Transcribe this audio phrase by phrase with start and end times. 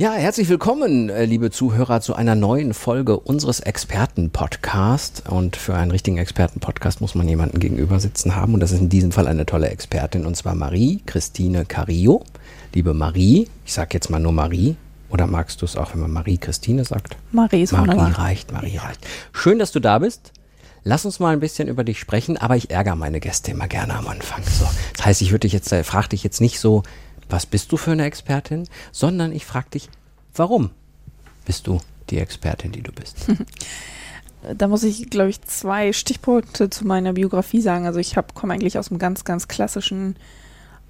[0.00, 5.28] Ja, herzlich willkommen, äh, liebe Zuhörer, zu einer neuen Folge unseres Experten-Podcasts.
[5.28, 8.54] Und für einen richtigen Experten-Podcast muss man jemanden gegenüber sitzen haben.
[8.54, 12.22] Und das ist in diesem Fall eine tolle Expertin, und zwar Marie-Christine Carillo.
[12.74, 14.76] Liebe Marie, ich sage jetzt mal nur Marie,
[15.10, 17.16] oder magst du es auch, wenn man Marie-Christine sagt?
[17.32, 18.18] Marie ist Marie wunderbar.
[18.20, 19.04] reicht, Marie reicht.
[19.32, 20.30] Schön, dass du da bist.
[20.84, 23.96] Lass uns mal ein bisschen über dich sprechen, aber ich ärgere meine Gäste immer gerne
[23.96, 24.44] am Anfang.
[24.44, 24.64] So,
[24.96, 26.84] das heißt, ich würde dich jetzt, äh, frage dich jetzt nicht so,
[27.28, 29.90] was bist du für eine Expertin, sondern ich frage dich,
[30.38, 30.70] warum
[31.44, 33.16] bist du die Expertin, die du bist?
[34.56, 37.86] Da muss ich, glaube ich, zwei Stichpunkte zu meiner Biografie sagen.
[37.86, 40.14] Also ich komme eigentlich aus einem ganz, ganz klassischen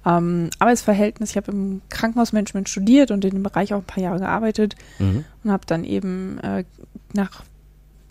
[0.05, 1.31] ähm, Arbeitsverhältnis.
[1.31, 5.25] Ich habe im Krankenhausmanagement studiert und in dem Bereich auch ein paar Jahre gearbeitet Mhm.
[5.43, 6.63] und habe dann eben äh,
[7.13, 7.43] nach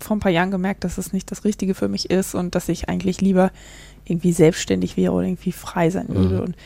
[0.00, 2.69] vor ein paar Jahren gemerkt, dass es nicht das Richtige für mich ist und dass
[2.69, 3.52] ich eigentlich lieber
[4.05, 6.34] irgendwie selbstständig wäre oder irgendwie frei sein würde.
[6.36, 6.41] Mhm.
[6.41, 6.56] Und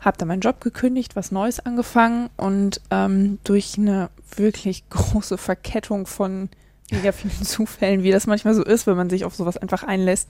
[0.00, 6.06] habe dann meinen Job gekündigt, was Neues angefangen und ähm, durch eine wirklich große Verkettung
[6.06, 6.48] von
[6.90, 10.28] mega vielen Zufällen, wie das manchmal so ist, wenn man sich auf sowas einfach einlässt,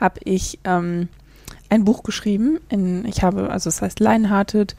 [0.00, 1.08] habe ich ähm,
[1.68, 2.58] ein Buch geschrieben.
[2.68, 4.76] In, ich habe, also es heißt Lionhearted,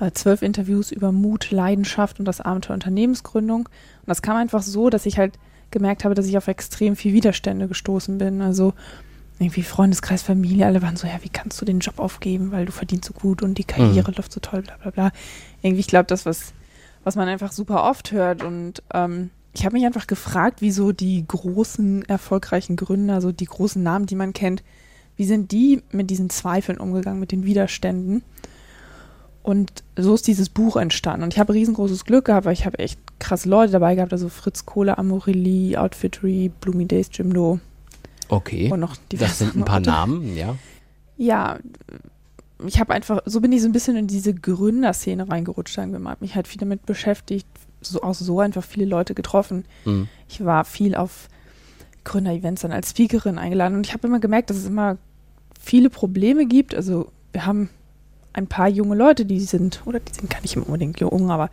[0.00, 3.66] äh, zwölf Interviews über Mut, Leidenschaft und das Abenteuer Unternehmensgründung.
[3.66, 5.38] Und das kam einfach so, dass ich halt
[5.70, 8.40] gemerkt habe, dass ich auf extrem viel Widerstände gestoßen bin.
[8.40, 8.74] Also
[9.38, 12.72] irgendwie Freundeskreis, Familie, alle waren so, ja, wie kannst du den Job aufgeben, weil du
[12.72, 15.12] verdienst so gut und die Karriere läuft so toll, bla bla bla.
[15.62, 16.54] Irgendwie, ich glaube, das, was,
[17.04, 18.42] was man einfach super oft hört.
[18.42, 23.82] Und ähm, ich habe mich einfach gefragt, wieso die großen, erfolgreichen Gründer, so die großen
[23.82, 24.62] Namen, die man kennt,
[25.16, 28.22] wie sind die mit diesen Zweifeln umgegangen, mit den Widerständen?
[29.42, 31.24] Und so ist dieses Buch entstanden.
[31.24, 34.28] Und ich habe riesengroßes Glück gehabt, weil ich habe echt krasse Leute dabei gehabt, also
[34.28, 37.60] Fritz Kohle, Amorelli, Outfittery, Bloomy Days, Jimdo
[38.28, 39.94] Okay, und noch das sind ein paar andere.
[39.94, 40.56] Namen, ja.
[41.16, 41.58] Ja,
[42.64, 45.98] ich habe einfach, so bin ich so ein bisschen in diese Gründerszene reingerutscht, sagen wir
[45.98, 46.12] mal.
[46.12, 47.46] Hab mich halt viel damit beschäftigt,
[47.80, 49.64] so auch so einfach viele Leute getroffen.
[49.84, 50.08] Mhm.
[50.28, 51.28] Ich war viel auf
[52.04, 54.96] Gründer-Events dann als Speakerin eingeladen und ich habe immer gemerkt, dass es immer
[55.60, 56.74] viele Probleme gibt.
[56.74, 57.68] Also wir haben
[58.32, 61.50] ein paar junge Leute, die sind, oder die sind gar nicht unbedingt jung, aber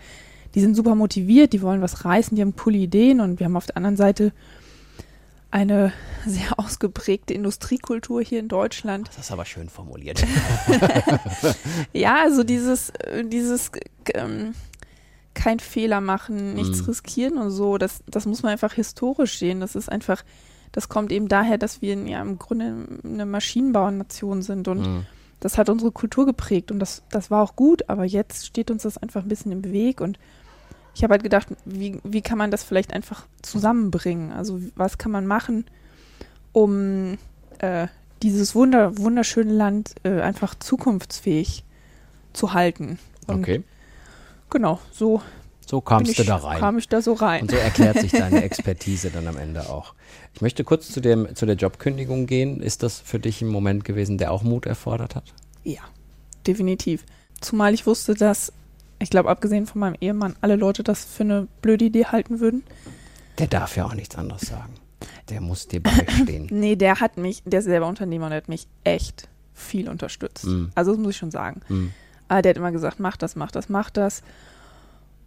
[0.53, 3.57] die sind super motiviert, die wollen was reißen, die haben coole Ideen und wir haben
[3.57, 4.31] auf der anderen Seite
[5.49, 5.91] eine
[6.25, 9.07] sehr ausgeprägte Industriekultur hier in Deutschland.
[9.09, 10.23] Das ist aber schön formuliert.
[11.93, 13.71] Ja, also dieses, äh, dieses
[14.13, 14.53] ähm,
[15.33, 16.85] kein Fehler machen, nichts Mhm.
[16.85, 19.59] riskieren und so, das, das muss man einfach historisch sehen.
[19.59, 20.23] Das ist einfach,
[20.71, 25.05] das kommt eben daher, dass wir ja im Grunde eine Maschinenbauernation sind und Mhm.
[25.39, 28.83] das hat unsere Kultur geprägt und das, das war auch gut, aber jetzt steht uns
[28.83, 30.17] das einfach ein bisschen im Weg und
[30.95, 34.31] ich habe halt gedacht, wie, wie kann man das vielleicht einfach zusammenbringen?
[34.31, 35.65] Also was kann man machen,
[36.53, 37.17] um
[37.59, 37.87] äh,
[38.21, 41.63] dieses wunder, wunderschöne Land äh, einfach zukunftsfähig
[42.31, 42.97] zu halten?
[43.27, 43.63] Und Okay,
[44.49, 45.21] genau, so
[45.65, 46.59] so kamst ich, du da rein.
[46.59, 47.43] kam ich da so rein.
[47.43, 49.93] Und so erklärt sich deine Expertise dann am Ende auch.
[50.33, 52.61] Ich möchte kurz zu, dem, zu der Jobkündigung gehen.
[52.61, 55.33] Ist das für dich ein Moment gewesen, der auch Mut erfordert hat?
[55.63, 55.81] Ja,
[56.45, 57.05] definitiv.
[57.39, 58.51] Zumal ich wusste, dass,
[58.99, 62.63] ich glaube, abgesehen von meinem Ehemann, alle Leute das für eine blöde Idee halten würden.
[63.39, 64.73] Der darf ja auch nichts anderes sagen.
[65.29, 66.47] Der muss dir beistehen.
[66.51, 70.45] Nee, der hat mich, der ist selber Unternehmer und der hat mich echt viel unterstützt.
[70.45, 70.65] Mm.
[70.75, 71.61] Also das muss ich schon sagen.
[71.67, 71.91] Hm.
[72.27, 74.23] Aber der hat immer gesagt, mach das, mach das, mach das.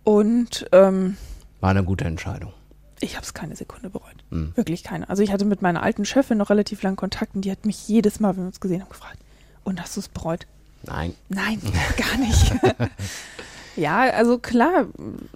[0.05, 1.17] Und ähm,
[1.61, 2.53] War eine gute Entscheidung.
[3.01, 4.25] ich habe es keine Sekunde bereut.
[4.31, 4.53] Hm.
[4.57, 5.09] Wirklich keine.
[5.09, 7.89] Also ich hatte mit meiner alten Chefin noch relativ lange Kontakt und die hat mich
[7.89, 9.19] jedes Mal, wenn wir uns gesehen haben, gefragt,
[9.65, 10.47] und hast du es bereut?
[10.85, 11.15] Nein.
[11.29, 11.61] Nein,
[11.97, 12.53] gar nicht.
[13.77, 14.87] ja, also klar,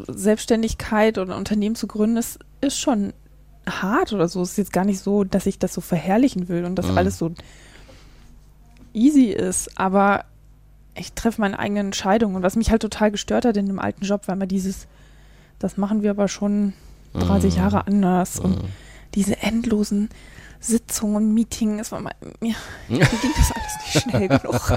[0.06, 3.12] Selbstständigkeit oder Unternehmen zu gründen, ist, ist schon
[3.70, 4.42] hart oder so.
[4.42, 6.98] Es ist jetzt gar nicht so, dass ich das so verherrlichen will und dass Mhm.
[6.98, 7.32] alles so
[8.92, 10.24] easy ist, aber
[10.94, 12.36] ich treffe meine eigenen Entscheidungen.
[12.36, 14.86] Und was mich halt total gestört hat in dem alten Job, war immer dieses,
[15.58, 16.72] das machen wir aber schon
[17.14, 17.60] 30 Mhm.
[17.60, 18.68] Jahre anders und Hm.
[19.14, 20.08] diese endlosen
[20.62, 22.54] Sitzungen und Meetings, es war mal, mir,
[22.88, 24.76] mir ging das alles nicht schnell genug.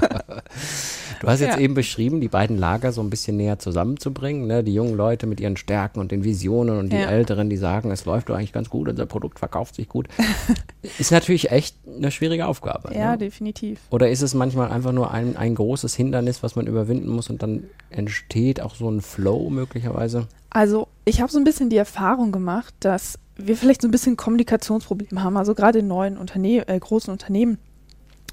[1.24, 1.60] Du hast jetzt Ja.
[1.60, 4.46] eben beschrieben, die beiden Lager so ein bisschen näher zusammenzubringen.
[4.46, 4.62] Ne?
[4.62, 7.06] Die jungen Leute mit ihren Stärken und den Visionen und die Ja.
[7.06, 10.08] Älteren, die sagen, es läuft doch eigentlich ganz gut, unser Produkt verkauft sich gut.
[10.98, 12.94] ist natürlich echt eine schwierige Aufgabe.
[12.94, 13.18] ja, ne?
[13.18, 13.80] definitiv.
[13.90, 17.42] Oder ist es manchmal einfach nur ein, ein großes Hindernis, was man überwinden muss und
[17.42, 20.28] dann entsteht auch so ein Flow möglicherweise?
[20.50, 24.16] Also ich habe so ein bisschen die Erfahrung gemacht, dass wir vielleicht so ein bisschen
[24.16, 25.36] Kommunikationsprobleme haben.
[25.36, 27.58] Also gerade in neuen Unterne äh, großen Unternehmen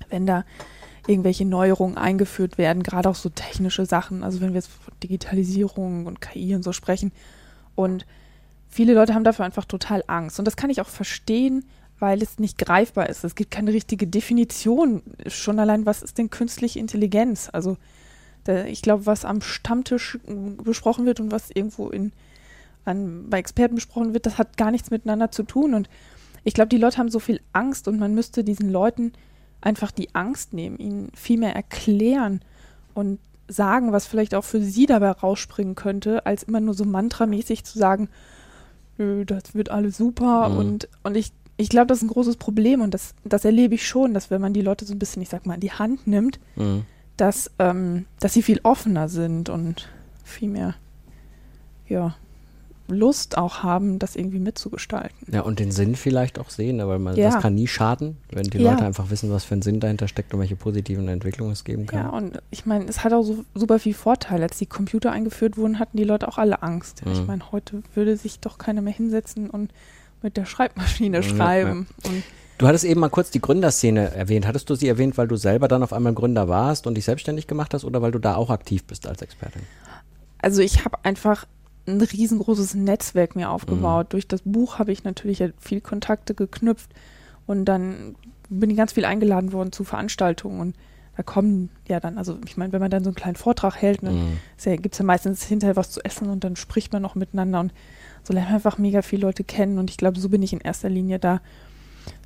[0.09, 0.43] wenn da
[1.07, 6.05] irgendwelche Neuerungen eingeführt werden, gerade auch so technische Sachen, also wenn wir jetzt von Digitalisierung
[6.05, 7.11] und KI und so sprechen.
[7.75, 8.05] Und
[8.69, 10.39] viele Leute haben dafür einfach total Angst.
[10.39, 11.65] Und das kann ich auch verstehen,
[11.99, 13.23] weil es nicht greifbar ist.
[13.23, 15.03] Es gibt keine richtige Definition.
[15.27, 17.49] Schon allein, was ist denn künstliche Intelligenz?
[17.51, 17.77] Also
[18.67, 20.33] ich glaube, was am Stammtisch äh,
[20.63, 22.11] besprochen wird und was irgendwo in,
[22.85, 25.75] an, bei Experten besprochen wird, das hat gar nichts miteinander zu tun.
[25.75, 25.89] Und
[26.43, 29.13] ich glaube, die Leute haben so viel Angst und man müsste diesen Leuten
[29.61, 32.41] einfach die Angst nehmen, ihnen viel mehr erklären
[32.93, 37.63] und sagen, was vielleicht auch für sie dabei rausspringen könnte, als immer nur so mantramäßig
[37.63, 38.09] zu sagen,
[38.97, 40.49] das wird alles super.
[40.49, 40.57] Mhm.
[40.57, 43.87] Und, und ich, ich glaube, das ist ein großes Problem und das, das erlebe ich
[43.87, 46.07] schon, dass wenn man die Leute so ein bisschen, ich sag mal, in die Hand
[46.07, 46.85] nimmt, mhm.
[47.17, 49.89] dass, ähm, dass sie viel offener sind und
[50.23, 50.75] viel mehr,
[51.87, 52.15] ja,
[52.91, 55.27] Lust auch haben, das irgendwie mitzugestalten.
[55.31, 57.31] Ja, und den Sinn vielleicht auch sehen, ne, weil man, ja.
[57.31, 58.71] das kann nie schaden, wenn die ja.
[58.71, 61.87] Leute einfach wissen, was für einen Sinn dahinter steckt und welche positiven Entwicklungen es geben
[61.87, 61.99] kann.
[61.99, 64.41] Ja, und ich meine, es hat auch so, super viel Vorteil.
[64.41, 67.05] Als die Computer eingeführt wurden, hatten die Leute auch alle Angst.
[67.05, 67.11] Mhm.
[67.13, 69.71] Ich meine, heute würde sich doch keiner mehr hinsetzen und
[70.21, 71.87] mit der Schreibmaschine schreiben.
[72.03, 72.11] Ja,
[72.61, 74.45] Du hattest eben mal kurz die Gründerszene erwähnt.
[74.45, 77.47] Hattest du sie erwähnt, weil du selber dann auf einmal Gründer warst und dich selbstständig
[77.47, 79.63] gemacht hast oder weil du da auch aktiv bist als Expertin?
[80.43, 81.47] Also ich habe einfach
[81.91, 84.07] ein riesengroßes Netzwerk mir aufgebaut.
[84.07, 84.09] Mhm.
[84.09, 86.91] Durch das Buch habe ich natürlich viel Kontakte geknüpft
[87.47, 88.15] und dann
[88.49, 90.75] bin ich ganz viel eingeladen worden zu Veranstaltungen und
[91.17, 94.01] da kommen ja dann, also ich meine, wenn man dann so einen kleinen Vortrag hält,
[94.01, 94.37] ne, mhm.
[94.63, 97.59] ja, gibt es ja meistens hinterher was zu essen und dann spricht man noch miteinander
[97.59, 97.73] und
[98.23, 100.61] so lernt man einfach mega viele Leute kennen und ich glaube, so bin ich in
[100.61, 101.41] erster Linie da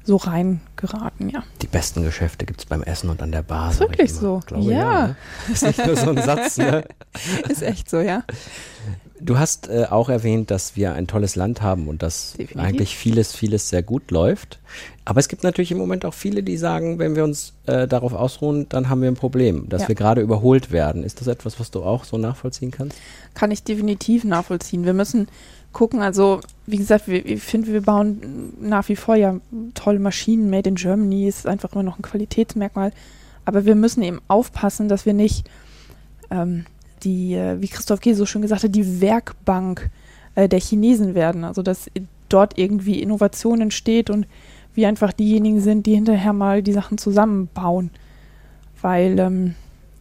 [0.05, 1.43] so reingeraten, ja.
[1.61, 3.71] Die besten Geschäfte gibt es beim Essen und an der Bar.
[3.71, 4.41] Ist wirklich so.
[4.45, 4.77] Glaube, ja.
[4.77, 5.15] ja ne?
[5.51, 6.85] Ist nicht nur so ein Satz, ne?
[7.49, 8.23] Ist echt so, ja.
[9.19, 12.61] Du hast äh, auch erwähnt, dass wir ein tolles Land haben und dass Definitiv.
[12.61, 14.59] eigentlich vieles, vieles sehr gut läuft.
[15.05, 18.13] Aber es gibt natürlich im Moment auch viele, die sagen, wenn wir uns äh, darauf
[18.13, 19.87] ausruhen, dann haben wir ein Problem, dass ja.
[19.87, 21.03] wir gerade überholt werden.
[21.03, 22.97] Ist das etwas, was du auch so nachvollziehen kannst?
[23.33, 24.83] Kann ich definitiv nachvollziehen.
[24.83, 25.27] Wir müssen
[25.75, 29.39] gucken, also wie gesagt, wir, ich finde, wir bauen nach wie vor ja
[29.73, 32.93] tolle Maschinen, made in Germany, ist einfach immer noch ein Qualitätsmerkmal.
[33.43, 35.47] Aber wir müssen eben aufpassen, dass wir nicht
[36.31, 36.65] ähm,
[37.03, 38.13] die, äh, wie Christoph G.
[38.13, 39.89] so schön gesagt hat, die Werkbank
[40.35, 41.43] äh, der Chinesen werden.
[41.43, 41.91] Also dass
[42.29, 44.27] dort irgendwie Innovation entsteht und
[44.75, 47.91] wir einfach diejenigen sind, die hinterher mal die Sachen zusammenbauen.
[48.81, 49.55] Weil, ähm,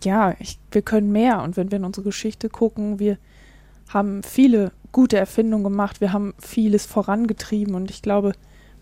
[0.05, 1.43] ja, ich, wir können mehr.
[1.43, 3.19] Und wenn wir in unsere Geschichte gucken, wir
[3.89, 8.33] haben viele gute Erfindungen gemacht, wir haben vieles vorangetrieben und ich glaube,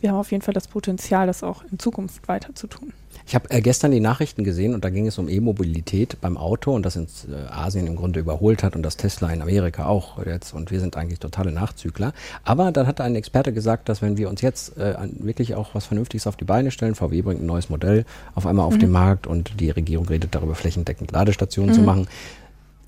[0.00, 2.93] wir haben auf jeden Fall das Potenzial, das auch in Zukunft weiter zu tun.
[3.26, 6.75] Ich habe äh, gestern die Nachrichten gesehen und da ging es um E-Mobilität beim Auto
[6.75, 10.25] und das in äh, Asien im Grunde überholt hat und das Tesla in Amerika auch
[10.26, 12.12] jetzt und wir sind eigentlich totale Nachzügler.
[12.44, 15.87] Aber dann hat ein Experte gesagt, dass wenn wir uns jetzt äh, wirklich auch was
[15.87, 18.05] Vernünftiges auf die Beine stellen, VW bringt ein neues Modell
[18.35, 18.81] auf einmal auf mhm.
[18.81, 21.75] den Markt und die Regierung redet darüber, flächendeckend Ladestationen mhm.
[21.75, 22.08] zu machen,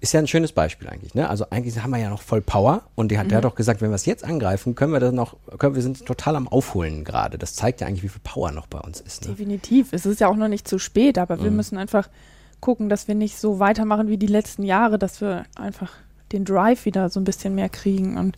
[0.04, 1.14] ist ja ein schönes Beispiel eigentlich.
[1.14, 1.28] Ne?
[1.28, 3.28] Also eigentlich haben wir ja noch voll Power und hat, mhm.
[3.30, 5.82] der hat doch gesagt, wenn wir es jetzt angreifen, können wir das noch, können, wir
[5.82, 7.38] sind total am Aufholen gerade.
[7.38, 9.22] Das zeigt ja eigentlich, wie viel Power noch bei uns ist.
[9.22, 9.30] Ne?
[9.30, 9.92] Definitiv.
[9.92, 11.56] Es ist ja auch noch nicht zu spät, aber wir mhm.
[11.56, 12.10] müssen einfach
[12.60, 15.92] gucken, dass wir nicht so weitermachen wie die letzten Jahre, dass wir einfach
[16.32, 18.18] den Drive wieder so ein bisschen mehr kriegen.
[18.18, 18.36] Und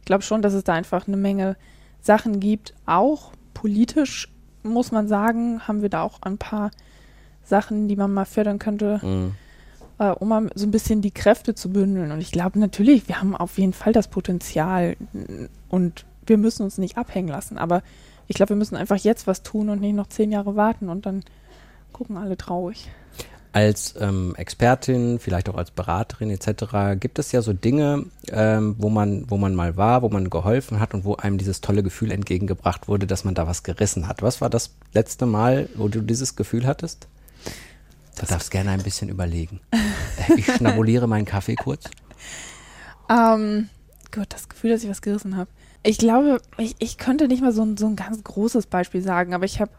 [0.00, 1.56] ich glaube schon, dass es da einfach eine Menge
[2.02, 2.74] Sachen gibt.
[2.84, 4.28] Auch politisch
[4.62, 6.70] muss man sagen, haben wir da auch ein paar
[7.42, 9.00] Sachen, die man mal fördern könnte.
[9.02, 9.32] Mhm
[9.98, 12.12] äh, um so ein bisschen die Kräfte zu bündeln.
[12.12, 14.96] Und ich glaube natürlich, wir haben auf jeden Fall das Potenzial
[15.68, 17.58] und wir müssen uns nicht abhängen lassen.
[17.58, 17.82] Aber
[18.28, 21.06] ich glaube, wir müssen einfach jetzt was tun und nicht noch zehn Jahre warten und
[21.06, 21.22] dann
[21.92, 22.88] gucken alle traurig.
[23.52, 27.00] Als ähm, Expertin, vielleicht auch als Beraterin etc.
[27.00, 30.78] gibt es ja so Dinge, ähm, wo man, wo man mal war, wo man geholfen
[30.78, 34.20] hat und wo einem dieses tolle Gefühl entgegengebracht wurde, dass man da was gerissen hat.
[34.20, 37.08] Was war das letzte Mal, wo du dieses Gefühl hattest?
[38.18, 39.60] Du darfst gerne ein bisschen überlegen.
[40.36, 41.84] Ich schnabuliere meinen Kaffee kurz.
[43.08, 43.68] Ähm,
[44.10, 45.50] Gott, das Gefühl, dass ich was gerissen habe.
[45.82, 49.34] Ich glaube, ich, ich könnte nicht mal so ein, so ein ganz großes Beispiel sagen,
[49.34, 49.70] aber ich habe,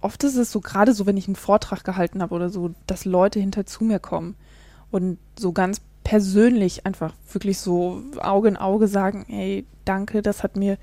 [0.00, 3.04] oft ist es so, gerade so, wenn ich einen Vortrag gehalten habe oder so, dass
[3.04, 4.36] Leute hinter zu mir kommen
[4.90, 10.56] und so ganz persönlich einfach wirklich so Auge in Auge sagen, ey, danke, das hat
[10.56, 10.78] mir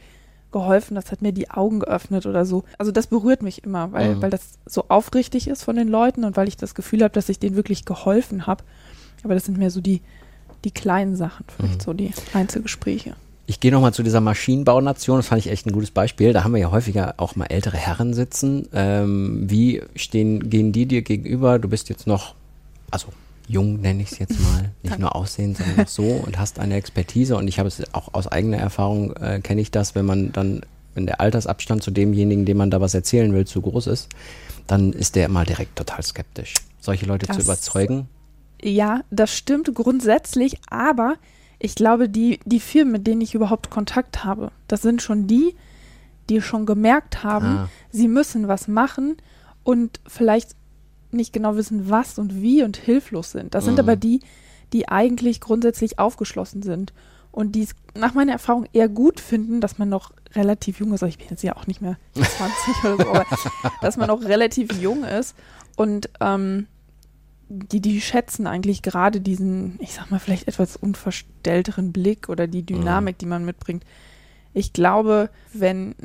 [0.56, 2.64] geholfen, das hat mir die Augen geöffnet oder so.
[2.78, 4.22] Also das berührt mich immer, weil, mhm.
[4.22, 7.28] weil das so aufrichtig ist von den Leuten und weil ich das Gefühl habe, dass
[7.28, 8.64] ich denen wirklich geholfen habe.
[9.26, 10.02] Aber das sind mehr so die,
[10.64, 11.84] die kleinen Sachen, vielleicht mhm.
[11.84, 13.16] so die Einzelgespräche.
[13.48, 16.32] Ich gehe nochmal zu dieser Maschinenbaunation, das fand ich echt ein gutes Beispiel.
[16.32, 18.70] Da haben wir ja häufiger auch mal ältere Herren sitzen.
[18.74, 21.60] Ähm, wie stehen, gehen die dir gegenüber?
[21.60, 22.34] Du bist jetzt noch,
[22.92, 23.08] also
[23.48, 26.76] jung nenne ich es jetzt mal, nicht nur aussehen, sondern auch so und hast eine
[26.76, 30.32] Expertise und ich habe es auch aus eigener Erfahrung, äh, kenne ich das, wenn man
[30.32, 30.62] dann
[30.96, 34.10] wenn der Altersabstand zu demjenigen, dem man da was erzählen will, zu groß ist,
[34.66, 36.56] dann ist der immer direkt total skeptisch.
[36.80, 38.08] Solche Leute das, zu überzeugen.
[38.62, 41.16] Ja, das stimmt grundsätzlich, aber
[41.60, 45.56] ich glaube, die, die Firmen, mit denen ich überhaupt Kontakt habe, das sind schon die,
[46.30, 47.70] die schon gemerkt haben, ah.
[47.92, 49.18] sie müssen was machen
[49.64, 50.56] und vielleicht
[51.16, 53.56] nicht genau wissen, was und wie und hilflos sind.
[53.56, 53.70] Das mhm.
[53.70, 54.22] sind aber die,
[54.74, 56.94] die eigentlich grundsätzlich aufgeschlossen sind
[57.32, 61.04] und die es nach meiner Erfahrung eher gut finden, dass man noch relativ jung ist.
[61.04, 63.26] Also ich bin jetzt ja auch nicht mehr 20 oder so, aber
[63.82, 65.36] dass man noch relativ jung ist
[65.76, 66.68] und ähm,
[67.48, 72.66] die, die schätzen eigentlich gerade diesen, ich sag mal, vielleicht etwas unverstellteren Blick oder die
[72.66, 73.20] Dynamik, mhm.
[73.20, 73.84] die man mitbringt.
[74.54, 75.96] Ich glaube, wenn,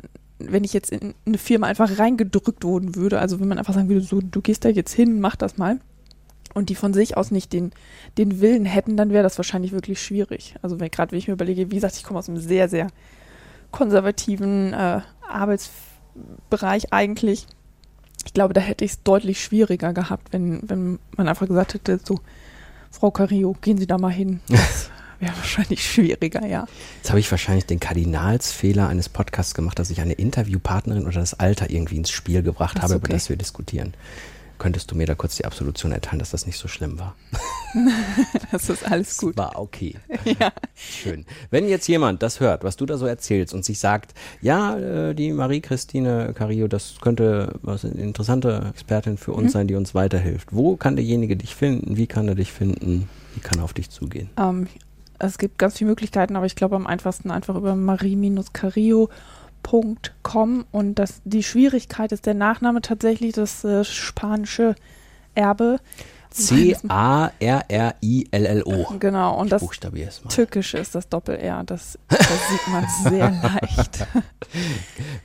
[0.49, 3.89] wenn ich jetzt in eine Firma einfach reingedrückt worden würde, also wenn man einfach sagen
[3.89, 5.79] würde, so, du gehst da jetzt hin, mach das mal,
[6.53, 7.71] und die von sich aus nicht den,
[8.17, 10.55] den Willen hätten, dann wäre das wahrscheinlich wirklich schwierig.
[10.61, 12.87] Also gerade wenn ich mir überlege, wie gesagt, ich komme aus einem sehr, sehr
[13.71, 17.47] konservativen äh, Arbeitsbereich eigentlich.
[18.25, 21.99] Ich glaube, da hätte ich es deutlich schwieriger gehabt, wenn, wenn man einfach gesagt hätte,
[22.03, 22.19] so,
[22.91, 24.41] Frau Carillo, gehen Sie da mal hin.
[24.49, 24.89] Das
[25.21, 26.65] wäre wahrscheinlich schwieriger, ja.
[26.97, 31.39] Jetzt habe ich wahrscheinlich den Kardinalsfehler eines Podcasts gemacht, dass ich eine Interviewpartnerin oder das
[31.39, 33.05] Alter irgendwie ins Spiel gebracht das habe, okay.
[33.05, 33.93] über das wir diskutieren
[34.61, 37.15] könntest du mir da kurz die Absolution erteilen, dass das nicht so schlimm war?
[38.51, 39.35] das ist alles gut.
[39.35, 39.95] Das war okay.
[40.39, 40.51] ja.
[40.75, 41.25] Schön.
[41.49, 45.15] Wenn jetzt jemand das hört, was du da so erzählst und sich sagt, ja, äh,
[45.15, 49.49] die Marie-Christine Carillo, das könnte was eine interessante Expertin für uns mhm.
[49.49, 50.49] sein, die uns weiterhilft.
[50.51, 51.97] Wo kann derjenige dich finden?
[51.97, 53.09] Wie kann er dich finden?
[53.33, 54.29] Wie kann er auf dich zugehen?
[54.35, 54.67] Um, ähm,
[55.27, 59.09] es gibt ganz viele Möglichkeiten, aber ich glaube am einfachsten einfach über Marie-Carillo
[60.23, 64.75] Com und das, die Schwierigkeit ist der Nachname tatsächlich das äh, spanische
[65.35, 65.79] Erbe.
[66.31, 67.37] C-A-R-R-I-L-L-O.
[68.99, 69.63] Genau, und das
[70.29, 71.63] Tückische ist das Doppel-R.
[71.65, 74.07] Das, das sieht man sehr leicht.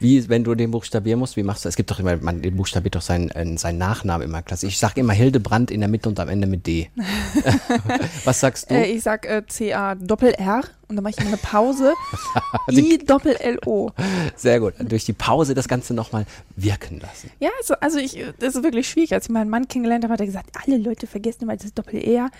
[0.01, 1.73] Wie, wenn du den buchstabieren musst, wie machst du das?
[1.73, 4.67] Es gibt doch immer, man buchstabiert doch seinen, äh, seinen Nachnamen immer klasse.
[4.67, 6.91] Ich sage immer Hildebrand in der Mitte und am Ende mit D.
[8.25, 8.75] Was sagst du?
[8.75, 11.95] Äh, ich sag äh, C-A Doppel-R und dann mache ich immer eine Pause.
[12.71, 13.91] I Doppel L O.
[14.37, 14.75] Sehr gut.
[14.79, 17.31] Durch die Pause das Ganze nochmal wirken lassen.
[17.41, 19.13] Ja, also, also ich, das ist wirklich schwierig.
[19.13, 22.03] Als ich meinen Mann kennengelernt habe, hat er gesagt, alle Leute vergessen immer das Doppel
[22.03, 22.31] R.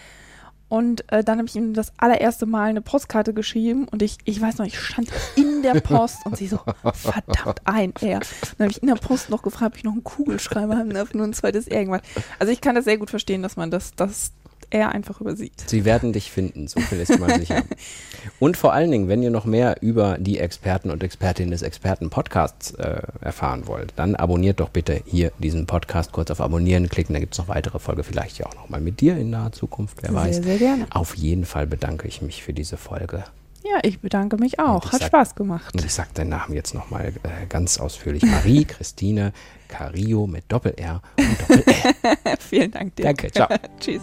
[0.69, 4.41] Und äh, dann habe ich ihm das allererste Mal eine Postkarte geschrieben und ich, ich
[4.41, 6.59] weiß noch, ich stand in der Post und sie so,
[6.93, 8.19] verdammt, ein R.
[8.59, 11.27] Dann habe ich in der Post noch gefragt, ob ich noch einen Kugelschreiber habe, nur
[11.27, 12.03] ein zweites R gemacht.
[12.41, 14.33] Also ich kann das sehr gut verstehen, dass man das, das
[14.77, 15.65] er einfach übersieht.
[15.67, 17.63] Sie werden dich finden, so viel ist mal sicher.
[18.41, 22.73] Und vor allen Dingen, wenn ihr noch mehr über die Experten und Expertinnen des Experten-Podcasts
[22.73, 27.21] äh, erfahren wollt, dann abonniert doch bitte hier diesen Podcast, kurz auf Abonnieren klicken, da
[27.21, 30.11] gibt es noch weitere Folge, vielleicht ja auch nochmal mit dir in naher Zukunft, wer
[30.11, 30.35] sehr, weiß.
[30.37, 30.87] Sehr, sehr gerne.
[30.91, 33.25] Auf jeden Fall bedanke ich mich für diese Folge.
[33.69, 34.93] Ja, ich bedanke mich auch.
[34.93, 35.75] Hat sag, Spaß gemacht.
[35.75, 38.23] Und ich sage deinen Namen jetzt nochmal äh, ganz ausführlich.
[38.23, 39.33] Marie Christine
[39.69, 42.37] Cario mit Doppel-R und Doppel-L.
[42.39, 43.05] Vielen Dank dir.
[43.05, 43.49] Danke, ciao.
[43.81, 44.03] Tschüss.